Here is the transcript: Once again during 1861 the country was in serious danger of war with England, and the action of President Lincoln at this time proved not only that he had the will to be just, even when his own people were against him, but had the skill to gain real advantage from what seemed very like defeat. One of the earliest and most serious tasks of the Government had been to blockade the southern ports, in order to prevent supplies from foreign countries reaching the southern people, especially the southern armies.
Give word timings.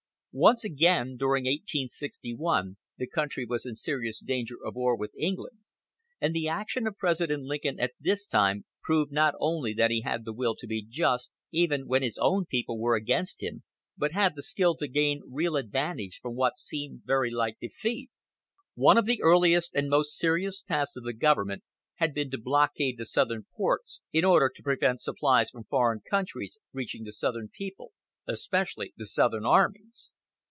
Once 0.33 0.63
again 0.63 1.17
during 1.17 1.43
1861 1.43 2.77
the 2.97 3.05
country 3.05 3.43
was 3.45 3.65
in 3.65 3.75
serious 3.75 4.17
danger 4.25 4.55
of 4.65 4.75
war 4.75 4.95
with 4.95 5.13
England, 5.19 5.57
and 6.21 6.33
the 6.33 6.47
action 6.47 6.87
of 6.87 6.97
President 6.97 7.43
Lincoln 7.43 7.77
at 7.81 7.91
this 7.99 8.27
time 8.27 8.63
proved 8.81 9.11
not 9.11 9.33
only 9.41 9.73
that 9.73 9.91
he 9.91 9.99
had 10.03 10.23
the 10.23 10.31
will 10.31 10.55
to 10.55 10.65
be 10.67 10.81
just, 10.87 11.31
even 11.51 11.85
when 11.85 12.01
his 12.01 12.17
own 12.17 12.45
people 12.45 12.79
were 12.79 12.95
against 12.95 13.43
him, 13.43 13.61
but 13.97 14.13
had 14.13 14.33
the 14.37 14.41
skill 14.41 14.73
to 14.77 14.87
gain 14.87 15.19
real 15.29 15.57
advantage 15.57 16.19
from 16.21 16.33
what 16.33 16.57
seemed 16.57 17.01
very 17.03 17.29
like 17.29 17.57
defeat. 17.59 18.09
One 18.73 18.97
of 18.97 19.03
the 19.05 19.21
earliest 19.21 19.75
and 19.75 19.89
most 19.89 20.15
serious 20.17 20.61
tasks 20.63 20.95
of 20.95 21.03
the 21.03 21.11
Government 21.11 21.61
had 21.95 22.13
been 22.13 22.31
to 22.31 22.37
blockade 22.37 22.95
the 22.97 23.05
southern 23.05 23.47
ports, 23.57 23.99
in 24.13 24.23
order 24.23 24.49
to 24.55 24.63
prevent 24.63 25.01
supplies 25.01 25.49
from 25.51 25.65
foreign 25.65 25.99
countries 26.09 26.57
reaching 26.71 27.03
the 27.03 27.11
southern 27.11 27.49
people, 27.49 27.91
especially 28.29 28.93
the 28.95 29.05
southern 29.05 29.45
armies. 29.45 30.13